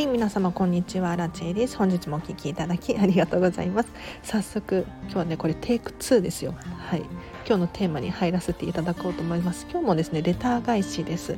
[0.00, 1.14] はい皆様こんにちは。
[1.14, 1.76] ラチェです。
[1.76, 3.90] 本日もお聞きいただきありがとうございます。
[4.22, 6.54] 早速今日はねこれテイク2ですよ。
[6.78, 7.00] はい。
[7.46, 9.66] 今日のテーマに入らせていただこうと思います。
[9.70, 11.36] 今日もですねレター返しです。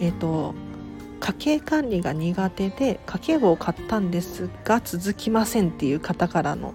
[0.00, 0.54] えっ、ー、と
[1.18, 6.74] 家計管理が苦手で家計簿を買ったんですが続きませんっていう方からの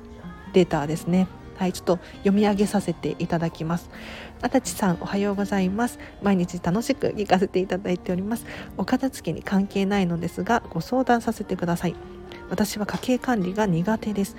[0.52, 1.29] レターですね。
[1.56, 3.90] はい、ちょっと読み上げさせていただきます。
[4.42, 6.00] あたちさんおはようございます。
[6.22, 8.46] 毎日楽しく聞かせていただいております。
[8.77, 11.96] お片付けに関係ないのですが、ご相談させてください。
[12.49, 14.36] 私は家計管理が苦手です。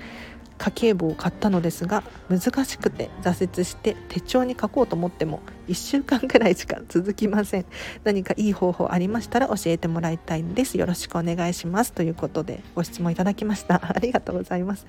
[0.57, 7.65] 家計簿を買ったのですが難しくて挫折して手帳に書こうと思っても1週間くらいしか続きません
[8.03, 14.85] 何かいい方法ありましたら教えてもらいたいんですよろしくお願いしますということでご質問いただきましたありがとうございます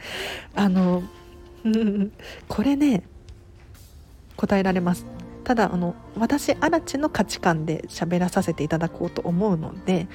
[0.55, 1.03] あの
[2.49, 3.03] これね
[4.37, 5.07] 答えられます。
[5.45, 10.07] ただあの私アラチの価値観で喋らさせていただこうと思うので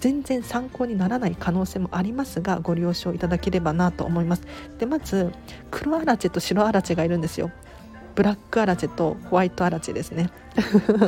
[0.00, 4.42] 全然参考にならない可能性もありますがご了承いただければなと思います。
[4.78, 5.32] でまず
[5.70, 7.50] 黒アラチェと白アラチェがいるんですよ。
[8.14, 10.30] ブラックアラチェとホワイトアラチェですね。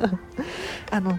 [0.90, 1.18] あの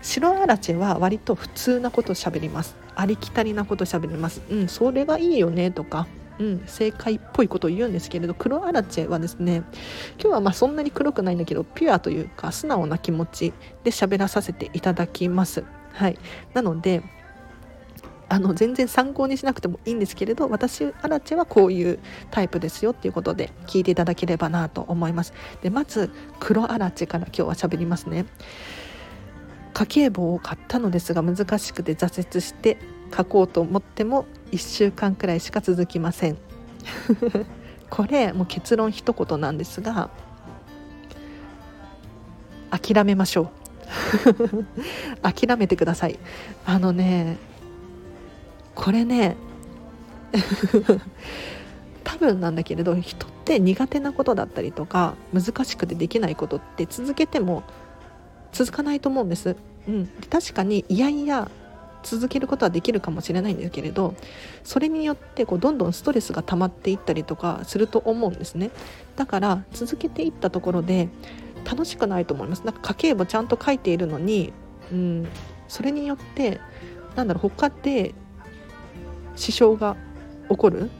[0.00, 2.74] 白アラチェは割と普通なこと喋ります。
[2.94, 4.40] ありきたりなこと喋ります。
[4.50, 6.06] うんそれがいいよねとか
[6.38, 9.62] うん、正解っぽいことを言うんですけれど黒アラチェはですね
[10.18, 13.52] 今日はまあそんなに黒くないんだけどピュアというか素直な気持ち
[13.84, 15.64] で喋らさせていただきます。
[15.92, 16.18] はい、
[16.54, 17.02] なので
[18.32, 21.98] あの全然参考にしなくてもいいんですけれど私アラチェはこういう
[22.30, 25.34] タイプですよっていうことで聞いていただければなと思います。
[25.60, 28.24] でまず黒アラチェから今日は喋りますね。
[29.74, 32.78] 家計簿を買ったのですが難しくて挫折して
[33.14, 36.36] 書こうと思っても1週間くらいしか続きません。
[37.90, 40.10] これもう結論一言なんですが
[42.70, 43.48] 諦めましょう。
[45.22, 46.18] 諦めてください。
[46.64, 47.36] あのね
[48.74, 49.36] これね
[52.04, 57.62] 多分なんだけれど人って苦手なことだったりとか難しくてできないことって続けても
[58.52, 59.56] 続かないと思うんです。
[59.88, 61.50] うん、確かにいやいや
[62.02, 64.14] 続けることはできるかもしれないんですけれど
[64.64, 68.70] それによってこうどんどんストレスが溜まっていったりとかすると思うんですね。
[69.16, 71.08] だから続けていったところで
[71.64, 72.64] 楽しくないと思います。
[72.64, 74.52] なんか家計簿ちゃんと書いているのに、
[74.90, 75.28] うん、
[75.68, 76.60] それによって
[77.14, 78.14] なんだろう他で
[79.36, 79.96] 支障が
[80.48, 80.90] 起こる？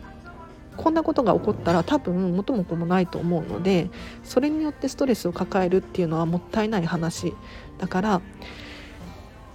[0.76, 3.90] こんなことが起こったら多分元も子もないと思うので
[4.24, 7.34] それによってストレスを抱えるっていうのはもったいない話。
[7.78, 8.22] だから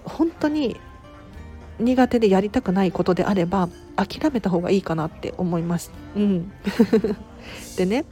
[0.03, 0.80] 本当に
[1.79, 5.91] 苦手でやりたくないことであれば諦めた方がいいかなって思います。
[6.15, 6.51] うん、
[7.77, 8.05] でね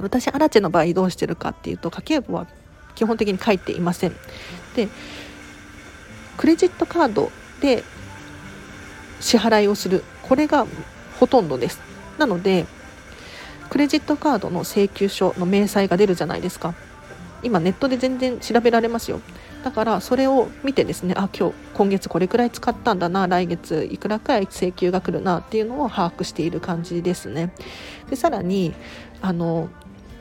[0.00, 2.46] 私アラチェの場合どうしてるかっていうと家計簿は
[2.94, 4.16] 基本的に書いていません。
[4.76, 4.88] で
[6.36, 7.82] クレジットカードで
[9.20, 10.66] 支払いをするこれが
[11.18, 11.80] ほとんどです。
[12.18, 12.66] なので
[13.70, 16.74] クレジットカードの請求書の明細が出るじゃないですか。
[17.42, 19.20] 今ネットで全然調べられますよ
[19.64, 27.52] だからそれを見てですねあ今日今月これくらい使ったんだな来月いくらか請求が来るなっていうのを把握している感じですね。
[28.08, 28.74] でさらに
[29.20, 29.68] あの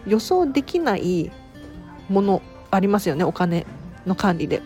[0.05, 1.31] 予想できない
[2.09, 3.65] ものありますよねお金
[4.05, 4.61] の管理で。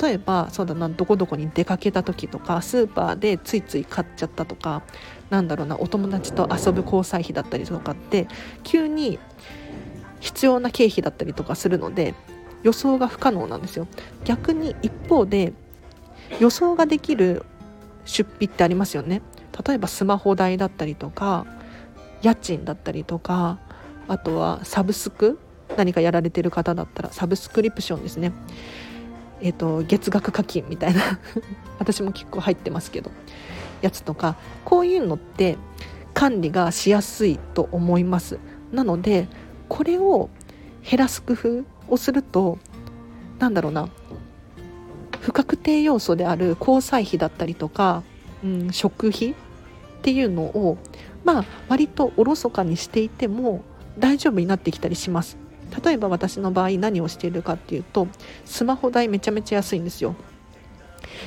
[0.00, 4.82] 例えばそうだなどこどこに出かけた時とかスーパーでついつい買っちゃったとか
[5.28, 8.28] なんだろうなお友達と遊ぶ交際費だったりとかって
[8.62, 9.18] 急に
[10.20, 12.14] 必要な経費だったりとかするので
[12.62, 13.86] 予想が不可能なんですよ。
[14.24, 15.52] 逆に一方で
[16.40, 17.44] 予想ができる
[18.04, 19.22] 出費ってありますよね。
[19.66, 21.46] 例えばスマホ代だったりとか
[22.22, 23.58] 家賃だったりとか
[24.08, 25.38] あとはサブスク
[25.76, 28.32] 何かやられてる方だったらサブスクリプションですね。
[29.40, 31.00] えっ、ー、と月額課金みたいな。
[31.78, 33.10] 私も結構入ってますけど。
[33.82, 35.58] やつとかこういうのって
[36.14, 38.38] 管理がしやすいと思います。
[38.72, 39.28] なので
[39.68, 40.30] これを
[40.88, 42.58] 減らす工夫をすると
[43.38, 43.88] なんだろうな。
[45.20, 48.02] 不確定要素である交際費だったりとか、
[48.42, 49.34] うん、食費っ
[50.02, 50.78] ていうのを
[51.24, 53.62] まあ割とおろそかにしていても
[53.98, 55.38] 大丈夫になってきたりします。
[55.84, 58.06] 例えば私の場合何をしているかっていうと
[58.44, 60.14] スマホ代めちゃめちゃ安いんですよ。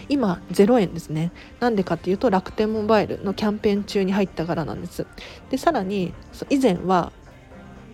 [0.09, 1.31] 今0円ですね。
[1.59, 5.07] なんでかっていうと楽天モバイルのキャンペーン中に入ったからなんです。
[5.49, 6.13] でさらに
[6.49, 7.11] 以前は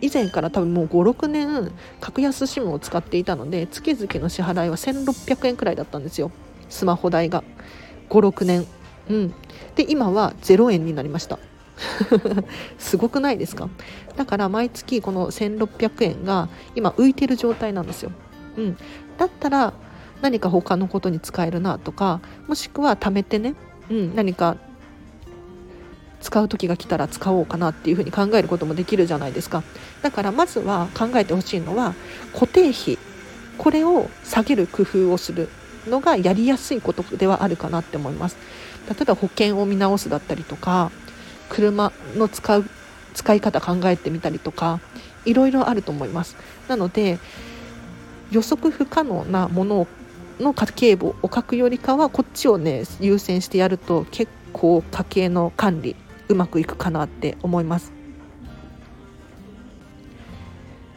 [0.01, 6.31] 以前から多分もう56年格安 SIM を使っていたので月々の支払いは1600円くらいだったんですよ。
[6.69, 7.43] スマホ代が。
[8.09, 8.65] 56年。
[9.09, 9.33] うん。
[9.75, 11.39] で今は0円になりました。
[12.77, 13.69] すごくないですか？
[14.15, 18.11] だから毎月この1600円が今浮いてる状態なんですよ、
[18.57, 18.77] うん、
[19.17, 19.73] だったら
[20.21, 23.55] 何か他のことに使えるなとかもしくは貯めてね、
[23.89, 24.57] うん、何か
[26.21, 29.63] 使う時が来たら使おうかなっていうふうに考えることもできるじゃないですか。
[30.01, 31.93] だからまずは考えてほしいのは
[32.33, 32.97] 固定費。
[33.57, 35.49] これを下げる工夫をする
[35.87, 38.37] のがやりやすいことではあるかなって思います。
[38.89, 40.91] 例えば保険を見直すだったりとか
[41.49, 42.65] 車の使う
[43.13, 44.79] 使い方考えてみたりとか
[45.25, 46.35] いろいろあると思います。
[46.67, 47.19] なので
[48.31, 49.87] 予測不可能なもの
[50.39, 55.95] の家計簿を書くよりかはこっちをね優先してやると結構家計の管理
[56.31, 57.93] うまくいくかなって思います。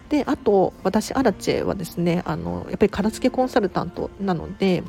[0.09, 4.85] であと私アラチェはですねあのやっぱり片付けコンサルタントなので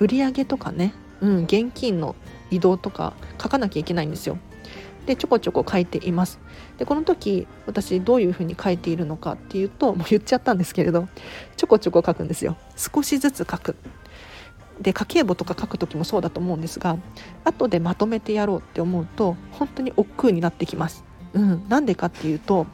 [0.00, 2.14] 売上とかね、うん、現金の
[2.50, 4.38] 移動とか書かなきゃいけないんですよ。
[5.06, 6.40] でちょこちょこ書いています。
[6.78, 11.08] でこの時私どういうふうに書いているのかっていうともう言っちゃったんですけれど
[11.56, 12.56] ちょこちょこ書くんですよ。
[12.76, 13.76] 少しずつ書く。
[14.80, 16.98] で家計簿とか書く時もそうだと思うんですが
[17.44, 21.04] 後でまとめてやろうって思うと本当に億劫になってきます。
[21.32, 22.66] うん、なんでかっていうと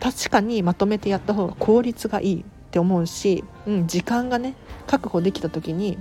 [0.00, 4.54] 確かにまとめてやった方が効率がいいって思うし、うん、時間がね
[4.86, 5.98] 確保できた時に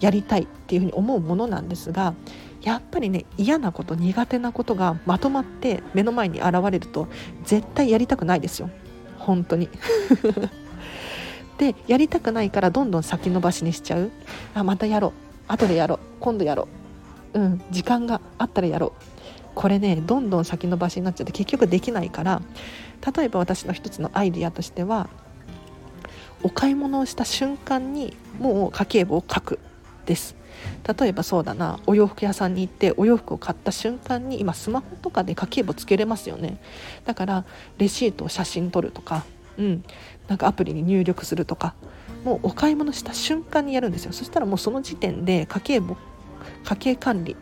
[0.00, 2.14] やりたいっていうふうに思うものなんですが
[2.62, 7.08] やっぱりね嫌なこと苦手なことがまとまって目の前に現れると
[7.44, 8.70] 絶対やりたくないですよ。
[9.16, 9.68] 本当に。
[11.58, 14.10] でやりたくないからどんどん先延ばしにしちゃう。
[14.54, 15.12] あまたやろう。
[15.48, 15.98] 後でやろう。
[16.20, 16.68] 今度やろ
[17.34, 17.40] う。
[17.40, 17.62] うん。
[17.70, 19.02] 時間があったらやろう。
[19.54, 22.42] これねどんどん先延ばしになっちゃって結局できないから
[23.16, 25.08] 例えば私の一つのアイディアとしては
[26.44, 29.58] お買い物をした瞬間にもう家計簿を書く。
[30.08, 30.34] です。
[30.98, 31.78] 例えばそうだな。
[31.86, 36.58] お洋服屋さんに行ってお洋服を買った瞬間に今スマホとかで家計簿つけれますよね。
[37.04, 37.44] だから
[37.76, 39.24] レシートを写真撮るとか。
[39.58, 39.84] うん、
[40.28, 41.74] なんかアプリに入力するとか
[42.24, 44.12] もうお買い物した瞬間にやるんですよ。
[44.12, 45.96] そしたらもうその時点で家計簿
[46.64, 47.36] 家計管理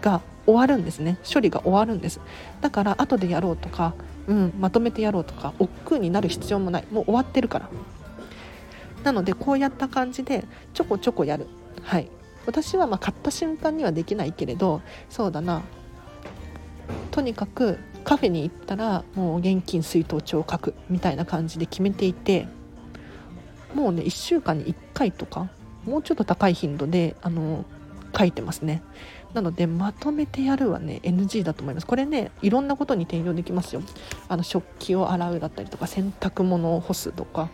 [0.00, 1.18] が終わるんですね。
[1.32, 2.20] 処理が終わるんです。
[2.60, 3.94] だから後でやろうとか、
[4.26, 6.84] うん、まとめてやろうとか億劫になる必要もない。
[6.90, 7.68] もう終わってるから。
[9.04, 10.44] なのでこうやった感じで
[10.74, 11.46] ちょこちょこやる。
[11.82, 12.08] はい。
[12.46, 15.62] 私はま買った瞬間にはできないけれどそうだな。
[17.10, 17.78] とにかく
[18.10, 22.48] カフェに行ったらもう現金水筒帳を書くみたいな感じで決めていて
[23.72, 25.48] もうね1週間に1回とか
[25.84, 27.64] もうちょっと高い頻度であの
[28.18, 28.82] 書いてますね。
[29.32, 31.86] なのでまとめてやるはね NG だと思います。
[31.86, 33.82] これねいろんなことに転用できますよ。
[34.28, 37.48] あの食器を洗うだったりとか洗濯物を干すとか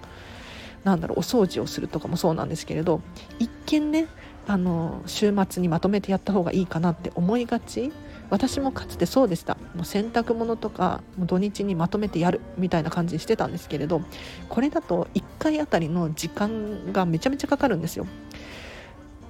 [0.84, 3.02] なんだろうお掃除をするとかもそうなんですけれど
[3.38, 4.06] 一見ね
[4.46, 7.92] あの週末にまとめてやった方がいいかなって思いがち。
[8.28, 9.56] 私もかつてそうでした。
[9.74, 14.02] もう洗濯物とか土日にまとめてやるみたいな感じにしてたんですけれど
[14.48, 18.06] これだと1回あたりの時間がめちゃめちゃかかるんですよ。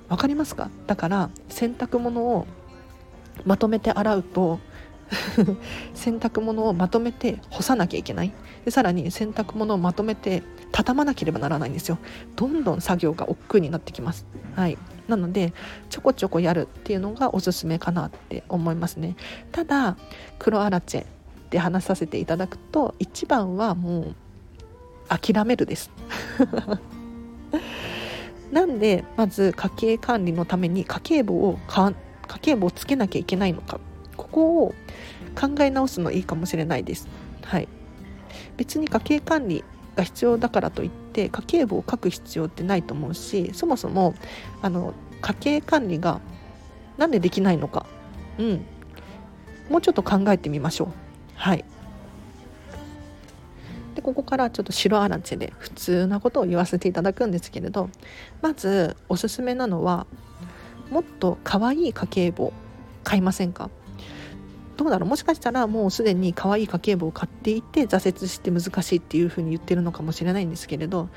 [0.09, 0.71] わかりますか？
[0.87, 2.47] だから洗濯物を
[3.45, 4.61] まとめて洗うと
[5.95, 8.33] 洗濯物をまとめて干さなきゃいけない。
[8.65, 10.43] でさらに洗濯物をまとめて
[10.77, 11.97] 畳まなければならないんですよ。
[12.37, 14.27] どんどん作業が億劫になってきます。
[14.55, 14.77] はい。
[15.09, 15.55] なので
[15.89, 19.17] ちょこちょこやるっていうのがおすすめかなって思いますね。
[19.53, 19.97] ただ
[20.39, 21.07] 黒アラチェ
[21.49, 24.15] で話させていただくと一番はもう
[25.09, 25.91] 諦めるです。
[28.53, 31.95] なんでまず家計管理のために家計簿を家
[32.43, 33.81] 計簿をつけなきゃいけないのか。
[34.19, 34.75] ここを
[35.41, 37.09] 考え直すのいいかもしれないです。
[37.45, 37.69] はい。
[38.59, 39.65] 別に家計管理
[39.97, 44.15] が必要だからといって家計簿を書く必要ってないと思うしそもそも
[44.63, 46.21] あの家計管理が
[46.99, 47.87] 何でできないのか、
[48.39, 48.65] うん、
[49.71, 50.89] もうちょっと考えてみましょう。
[51.35, 51.65] はい。
[53.95, 57.89] でここからちょっと白アラチェで普通なことを言わせていただくんですけれど
[58.43, 60.07] まずおすすめなのは
[60.91, 62.53] もっと可愛い家計簿
[63.05, 63.71] 買いませんか？
[64.77, 71.09] どうだろうもしかしたらもうすでに可愛い家計簿を買っていて挫折して難しいっていうふうに言ってるのかもしれないんですけれど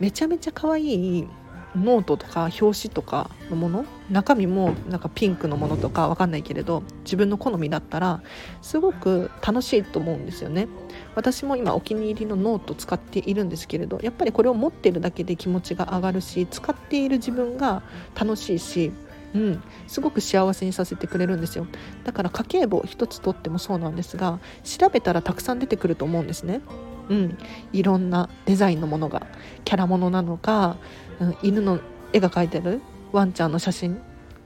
[0.00, 1.28] めちゃめちゃ可愛い
[1.76, 8.22] ノートとか表紙とかのもの中身もなんかピンクのものとかわかんないけれど自分の好みだったら
[8.62, 10.68] すごく楽しいと思うんですよね。
[11.14, 17.82] 私も今お気に入りのノート使っているんですけれどやっぱりこれを持ってるだけで気持ちが上がるし使っている自分が
[18.14, 18.92] 楽しいし
[19.36, 21.66] うん、すごく幸せにさせてくれるんですよ。
[22.04, 26.62] だから家計簿一つとってもそうなんですが調べたらたくさん出てくると思うんですね。
[27.10, 27.38] うん、
[27.72, 29.26] いろんなデザインのものが
[29.64, 30.76] キャラものなのか、
[31.20, 31.80] うん、犬の
[32.12, 32.80] 絵が描いてる
[33.12, 34.00] ワンちゃんの写真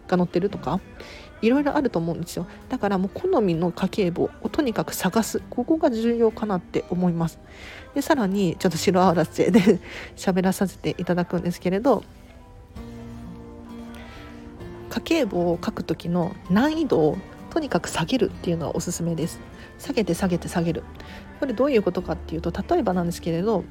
[0.08, 0.80] が載ってるとか
[1.40, 2.46] いろいろあると思うんですよ。
[2.68, 5.40] だからもう好みの家計簿をとにかく探す。
[5.48, 7.38] ここが重要かなって思います。
[7.94, 9.60] でさらにちょっと白あわらせで
[10.16, 12.04] 喋らさせていただくんですけれど
[14.90, 17.16] 家計簿を書く時の難易度を
[17.50, 19.40] とにかく下げるっていうのはおすすめです。
[19.78, 20.84] 下げて下げて下げる。
[21.40, 23.64] これどういうことかっていうと例えばなんですけれど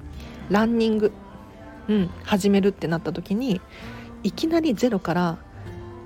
[0.50, 1.12] ランニング、
[1.88, 3.62] うん、始めるってなった時に
[4.24, 5.38] いきなりゼロから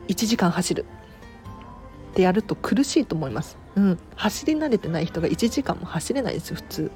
[0.10, 0.86] 1時間走る
[2.12, 6.92] ってやると苦しいと思います、うん、走り慣れてない人が1時間も走れないです普通。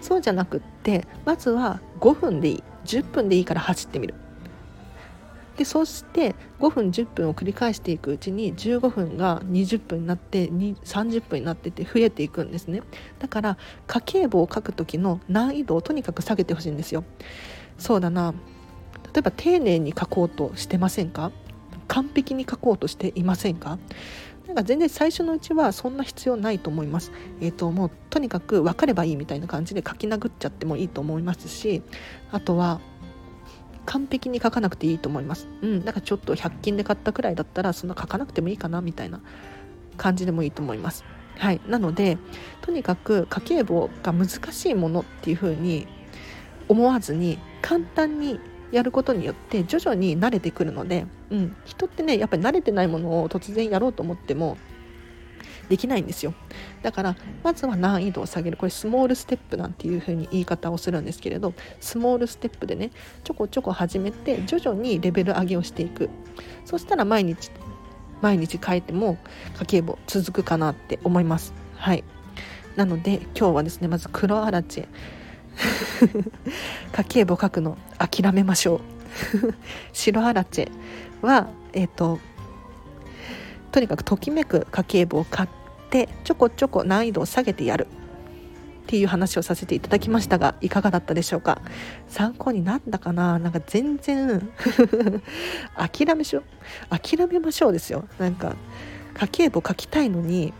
[0.00, 4.14] そうじゃなくってまずは5分でいい10分でいいから走ってみる。
[5.56, 12.82] でそして5分10分を繰り返していくうちに15分が20分になって30分になってて増えていくんですね。
[13.18, 17.04] だから家計簿を書く時の難易度をとにかく下げてほしいんですよ。
[17.78, 18.34] そうだな。
[19.12, 21.30] 例えば丁寧に書こうとしてませんか？
[21.86, 23.78] 完璧に書こうとしていませんか？
[24.46, 27.12] なんか全然最初のうちはそんな必要ないと思います。
[27.40, 31.82] えっ、ー、ともうとにかく分かればいいみたいな感じで書き殴っちゃってもいいと思いますし
[32.30, 32.80] あとは
[33.84, 35.48] 完璧に書かなくていいと思います。
[35.62, 39.20] うん、なんかちょっと100均で買ったくらいだったらそんな書かなくてもいいかなみたいな
[39.96, 41.04] 感じでもいいと思います。
[41.38, 42.18] はい、なので
[42.62, 45.86] とにかく家計簿が難しいものっていう風に
[46.68, 48.38] 思わずに簡単に
[48.70, 54.56] やることによって徐々に慣れてくるので、うん、人ってねやっぱり慣れてないものを突然やろうと思っても
[55.68, 56.34] できないんですよ。
[56.82, 58.56] だからまずは難易度を下げる。
[58.56, 62.90] これスモールステップなんていう風に言い方をするんですけれどスモールステップでね
[63.24, 66.10] ちょこちょこ始めて徐々にレベル上げをしていく。
[66.64, 67.50] そしたら毎日
[68.20, 69.18] 毎日書いても
[69.58, 71.52] 家計簿続くかなって思います。
[71.76, 72.04] はい。
[72.76, 74.88] なので今日はですねまず黒あらち
[76.92, 78.80] 家計簿書くの諦めましょう。
[79.92, 80.68] 白あらち
[81.22, 82.18] はえっ、ー、と
[83.74, 85.48] とにかくときめく家計簿を買っ
[85.90, 87.88] てちょこちょこ難易度を下げてやる。
[88.84, 91.60] っていう話をさせていただきましたがいかがだったでしょうか？
[92.06, 93.40] 参考になったかな？
[93.40, 94.48] なんか全然
[95.74, 96.44] 諦めしょ
[96.88, 98.04] 諦めましょうですよ。
[98.20, 98.54] なんか
[99.14, 100.54] 家計簿書きたいのに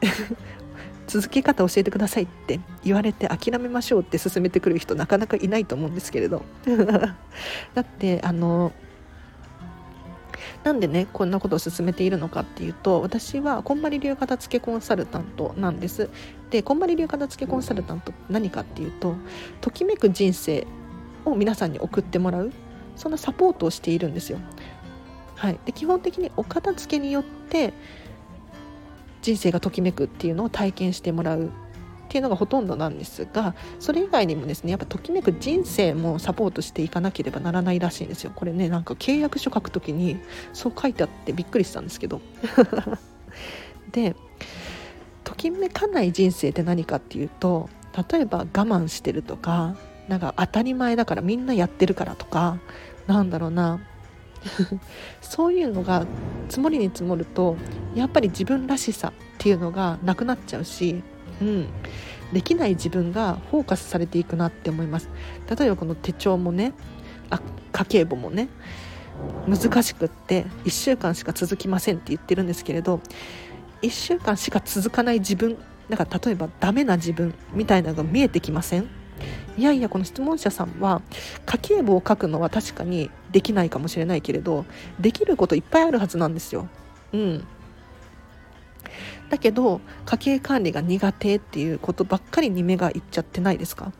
[1.06, 6.42] 続け方教えてくださいって言われて諦めましょうって勧めてくる人なかなかいないと思うんですけれど。
[7.74, 8.72] だってあの
[10.64, 16.08] なんでねこんなことを進めているのかっていうと私はこんまり流片付けコンサルタントなんです。
[16.50, 19.16] でこんまり流片付けコンサルタント何かっていうと
[19.60, 20.66] ときめく人生
[21.24, 22.52] を皆さんに送ってもらう
[22.96, 24.38] そんなサポートをしているんですよ。
[25.36, 27.72] はい、で基本的にお片付けによって
[29.22, 31.50] 人生がときめくっていうのを体験してもらう。
[32.12, 38.32] っていうのがほとんどなんですがそれ以外にもですねやっぱときめく人生もサポートしていかなければならないらしいんですよ。
[38.34, 40.18] これねなんか契約書書く時に
[40.52, 42.20] そう書いてあってびっくりしたんですけど。
[43.92, 44.14] で
[45.24, 47.70] ときめかない人生って何かっていうと
[48.10, 49.74] 例えば我慢してるとか
[50.06, 52.58] なんか当たり前だからみんなやってるからとか
[53.06, 53.80] なんだろうな。
[55.22, 56.04] そういうのが
[56.50, 57.56] 積もりに積もると
[57.94, 61.02] やっぱり自分らしさっていうのがなくなっちゃうし
[61.42, 61.66] うん、
[62.32, 65.08] できない自分がフォーカスされていくなって思います。
[65.58, 66.72] 例えばこの手帳もね
[67.30, 67.40] あ
[67.72, 68.48] 家計簿もね
[69.46, 73.00] 難しくって1週間しか続きませんって言ってるんですけれど
[73.82, 75.58] 1週間しか続かない自分
[75.88, 78.88] なんか例えばダメな自分みたいなのが見えてきません？
[79.56, 81.02] いやいやこの質問者さんは
[81.44, 84.64] 家計簿を書くのは確かにできないかもしれないけれど
[84.98, 86.68] できることいっぱいあるはずなんですよ。
[87.12, 87.44] うん。
[89.32, 93.90] だけど家計管理が苦手っていうことばっかりに目がいっちゃってないですか？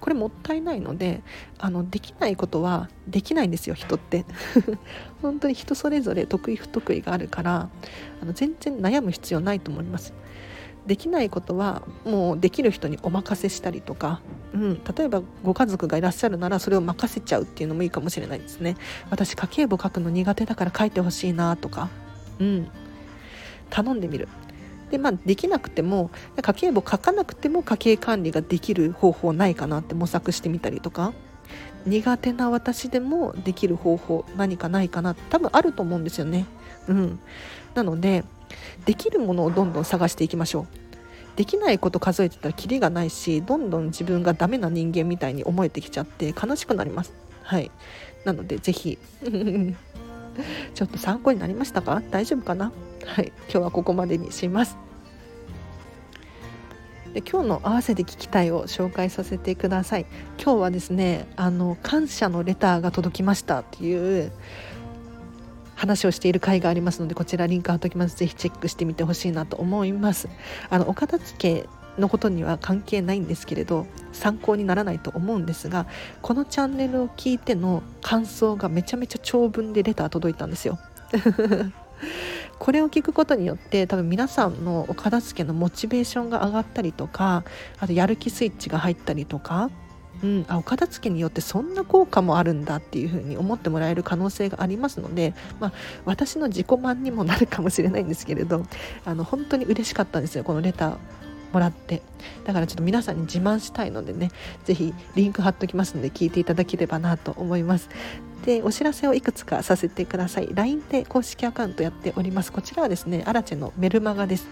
[0.00, 1.22] これもったいないので
[1.58, 4.26] あのできないことはできないんですよ人って。
[5.22, 7.70] 本当に人それぞれ得意不得意があるから
[8.20, 10.12] あの全然悩む必要ないと思います。
[10.86, 14.20] できないことはもうできる人にお任せしたりとか、
[14.52, 18.76] うん、例えばご家族がいらっしゃるならそれを任せちゃうっていうのもいいかもしれないですね。
[19.08, 21.88] 私家計簿書くの苦手だから書いてほしいなとか、
[22.40, 22.68] うん、
[23.70, 24.28] 頼んでみる。
[24.92, 31.14] でまあできなくても家計簿書かなくても家計管理ができる方法ないかなって模索してみたりとか
[31.86, 36.46] 苦手な私でもできる方法何かないかな多分あると思うんですよね。
[36.88, 37.18] うん、
[37.74, 38.24] なので
[38.84, 40.66] できるものをどんどん探していきましょう。
[41.36, 47.14] できないこと数えてたらキリがないしどんどん自分がダメな人間みたいに思えてきちゃって悲しくなります。
[47.42, 47.70] はい
[48.26, 48.98] なのでぜひ
[50.74, 52.02] ちょっと参考になりましたか？
[52.10, 52.70] 大丈夫かな？
[53.06, 54.76] はい、今日はここまでにします。
[57.12, 60.06] で今日の合わせて聞きたいを紹介させてください。
[60.42, 64.32] 今日はですね、あの感謝のレターが届きましたっていう
[65.74, 68.16] 話をしている回がありますので、こちらリンク貼っときます。
[68.16, 70.28] ぜひチェックしてみてほしいなと思います。
[70.70, 71.68] あのお片付け
[71.98, 75.86] のことには関係ないんですけれど参考にならないと思うんですが
[76.22, 80.78] このチャンネルを聞いての感想がめちゃめちゃ長文でレター届いたんですよ
[82.62, 87.42] これを聞くことによって多分皆さんのお片付けのモチベーションが上がったりとか
[87.80, 89.68] あとやる気スイッチが入ったりとか
[90.22, 95.72] うん、あお片付けによってそんな効果もあるんだっていうふうに思ってもらえる可能性がありますので、まあ、
[96.04, 98.64] 私の自己満にもなるかもしれないんですけれど
[99.04, 100.96] あの本当に嬉しかったんですよこのレター。
[101.52, 102.02] もらって。
[102.44, 104.30] だからちょっと皆さんに自慢したいのでね
[104.64, 107.88] 是非リンク貼っときますので聞いていただければなと思います。
[108.44, 110.48] でお知らせをいくつかさせてください。
[110.52, 112.52] LINE で公式アカウントやっております。
[112.52, 114.48] こちらはですねアラチェのメルマガです。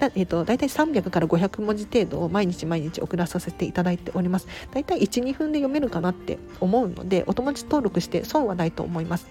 [0.00, 4.48] だ、えーと、大体300から500文字程度を毎日毎日送らさせていただいております。
[4.72, 9.28] 大体12分で読めるかなって思うのでお友達登録して損はないと思います。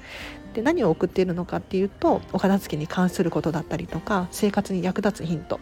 [0.53, 5.59] で何を送っているのかっていうとお片付けに関することだったりとか生活に役立つヒント。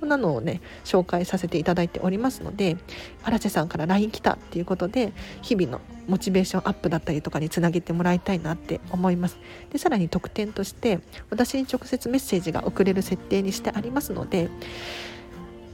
[0.00, 2.76] こんなのをね紹介させていただいておりますので
[3.22, 5.12] 荒瀬さんから LINE 来たっていうことで
[5.42, 9.38] 日々のモチベーションアップだったりとかにつなげてもらいたいなって思います。
[9.70, 11.00] でさらに特典として
[11.30, 14.48] 私に直接メッセージが送れる設定にしてありますので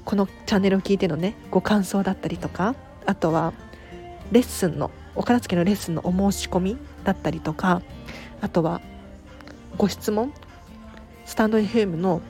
[0.04, 2.74] このチャンネルを聞いてのねご感想だったりとか
[3.06, 3.52] あとは
[4.32, 7.82] レッスンのお片付けのレッスンのお申し込みだったりとか
[8.40, 8.80] あとは
[9.76, 10.32] ご質問
[11.24, 12.20] スタンド FM の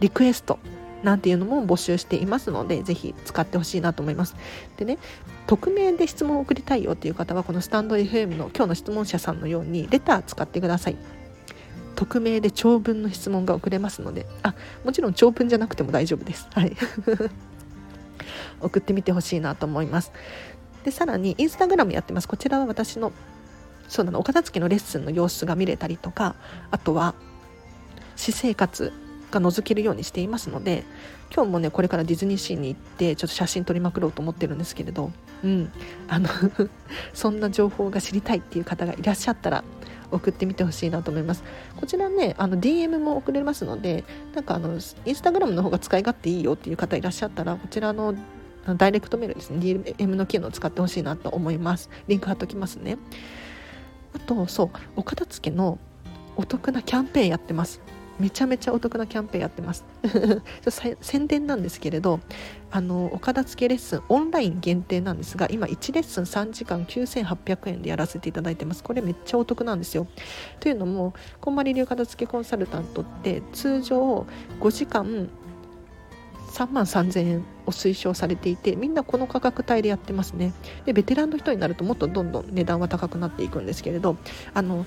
[0.00, 0.58] リクエスト
[1.02, 4.36] なんていうのも募集していますのでぜひ使ってほしいなと思います。
[4.76, 4.98] でね
[5.46, 10.96] 匿名で質問を送りたいよっていう方はこのスタンド FM の今日の質問者さんのようにレター使ってください。
[11.94, 16.48] 匿名で長文の質問が送れますのであもちろん長文じゃなくても大丈夫です。
[16.52, 16.76] はい。
[18.60, 20.12] 送ってみてほしいなと思います。
[20.84, 22.28] でさらにインスタグラムやってます。
[22.28, 23.12] こちらは私の
[23.88, 26.34] そうなのお片付けのレッスンの様子が見れたりとか
[26.70, 27.14] あとは
[28.16, 28.92] 私生活
[29.30, 30.84] が覗けるようにしていますので
[31.34, 35.10] 今日もねこれからディズニーシーに行ってちょっと写真撮りまくろうと思ってるんですけれど、
[35.42, 35.72] うん、
[36.08, 36.28] あの
[37.12, 39.64] そんな情報が知りたいっていう方がいらっしゃったら
[40.10, 41.42] 送ってみてほしいなと思います。
[41.76, 48.14] こちらねあの DM も送れますのでなんかあのインスタグラムの方が使い勝手いいよっていう方いらっしゃったらこちらの
[48.76, 51.90] ダイレクトメールですね DM の機能を使ってほしいなと思います。
[52.06, 52.98] リンク貼っときますね。
[54.14, 55.78] あとそうお片付けの
[56.36, 57.80] お得なキャンペーンやってます。
[58.18, 59.84] めちゃめちゃお得なキャンペーンやってます。
[61.00, 62.20] 宣伝なんですけれど
[62.70, 68.82] あのお片付けレッスンオンライン限定なんですが今1レッスン3時間9800円でやらせていただいてます。
[68.82, 70.06] これめっちゃお得なんですよ。
[70.60, 74.26] というのもこんまり流片付けコンサルタントって通常
[74.60, 75.28] 5時間
[76.56, 80.54] 3万3000円を推奨されていてみんなこの価格帯でやってますね。
[80.86, 84.16] でベテランの人になるともっとどんどん値段は高くなっていくんですけれど
[84.54, 84.86] あの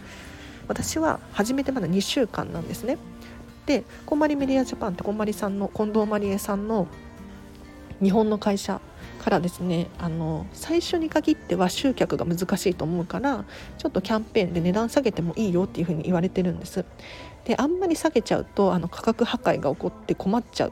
[0.67, 2.97] 私は始めてまだ2週間なんですね。
[3.69, 6.87] でこんまりメディアジャパンってこんまりさんの近藤まりえさんの
[8.01, 8.81] 日本の会社
[9.19, 13.45] からですねあの最初に限っては集客が難しいと思うから
[13.77, 16.83] ちょっとキャンペーンで値段下げてもいいよっていうふうに言われてるんです。
[17.45, 20.69] であんまり下げちゃうとあの価格破壊が起こって困っちゃう。
[20.69, 20.71] っ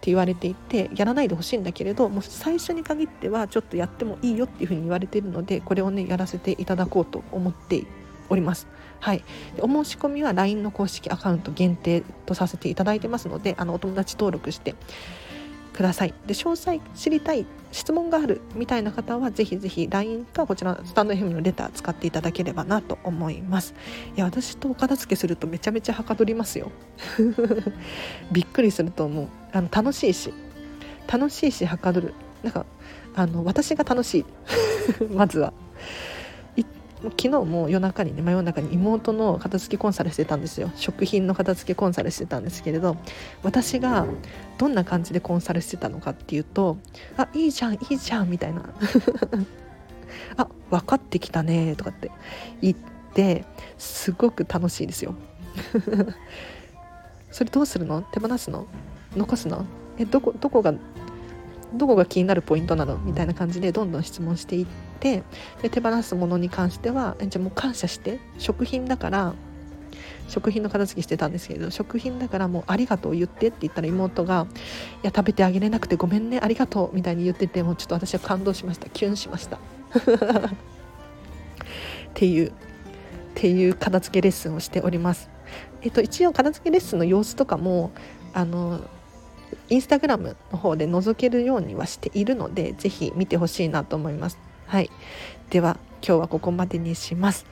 [0.00, 7.84] て言われていてやらないでほしいんだけれどもう最初に限ってはちょっとやってもいいよっていうふうに言われてるのでこれをねやらせていただこうと思って
[8.28, 8.66] おります。
[9.00, 9.24] はい、
[9.60, 14.74] お申し込みは LINE の公式アカウント限定とさせていただいてますのであのお友達登録して
[15.72, 16.14] ください。
[16.26, 23.74] で詳細知りたい質問があるみたいな方はぜひぜひ LINE かこちらスタンド FM のレター使っていただければなと思います。
[24.16, 26.72] いや私とお片付けするとめちゃめちゃはかどりますよ。
[28.32, 29.28] びっくりすると思う。
[29.52, 30.34] あの楽しいし。
[31.06, 32.14] 楽しいしはかどる。
[32.42, 32.66] なんか
[33.14, 34.24] あの私が楽しい。
[35.14, 35.52] まずは。
[37.02, 40.72] 昨日も夜中にね真夜中に妹の片付けコンサルしてたんですよ。
[40.74, 42.96] 食品の片付けコンサルしてたんですけれど
[43.42, 44.06] 私が
[44.58, 46.76] どんな感じでコンサルしてたのかっていうと
[47.16, 48.62] 「あいいじゃんいいじゃん」みたいな
[50.36, 52.10] 「あ分かってきたね」とかって
[52.60, 52.76] 言っ
[53.14, 53.44] て
[53.78, 55.14] すごく楽しいですよ。
[57.30, 58.02] それどうするの？
[58.02, 58.66] 手放すの？
[59.16, 59.64] 残すの？
[59.98, 60.74] えどこどこが
[61.74, 64.66] どこが気になるポイントなのみたいな感じでどんどん質問していっ
[65.00, 65.22] て
[65.62, 69.34] で手放すものに関してはじゃあもう感謝して食品だから
[70.28, 74.46] 食品の片付けしてたんですけど食品だからもうありがとう言ってって言ったら妹が
[75.02, 78.88] 「いや食べてあげれなくてごめんねありがとう」みたいに言っててもうちょっと私は感動しました。
[78.90, 79.56] キュンしました。
[79.58, 79.60] っ
[82.14, 82.52] ていうっ
[83.34, 85.30] ていう片付けレッスンをしております。
[85.82, 87.92] えっと一応片付けレッスンの様子とかも
[88.34, 88.80] あの
[89.68, 94.38] インスタグラムの方で覗けるようにはしているので是非見てほしいなと思います。
[94.66, 94.90] はい、
[95.50, 97.46] では今日はここまでにします。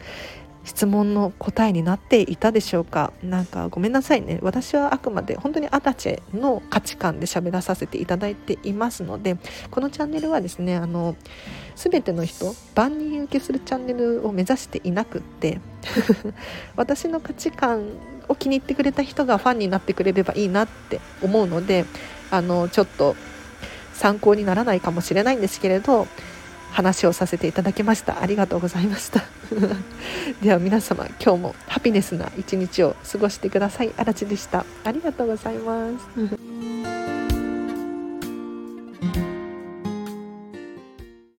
[0.67, 3.13] 質問の答えになっていたでしょうか？
[3.23, 9.37] なんかごめんなさいね私はあくまで本当にアタチェの価値観で喋らさせていただいていますので
[9.71, 11.15] このチャンネルはですねあの
[11.77, 15.61] 全ての人万人受けするチャンネルを目指していなくって
[16.75, 17.91] 私の価値観
[18.29, 21.85] を気に入ってくれた人がファンになってくれればいいなって思うので
[22.31, 23.17] あのちょっと
[23.93, 26.07] 参考にならないかもしれないんですけれど
[26.71, 28.21] 話をさせていただきました。
[28.21, 29.25] ありがとうございました。
[30.43, 33.93] では皆様今日もハピネスな一日を過ごしてください。
[33.97, 34.67] あらちでした。
[34.85, 36.76] ありがとうございます。